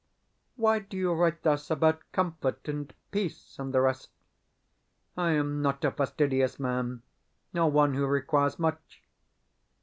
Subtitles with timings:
[0.55, 4.09] Why do you write thus about "comfort" and "peace" and the rest?
[5.15, 7.03] I am not a fastidious man,
[7.53, 9.03] nor one who requires much.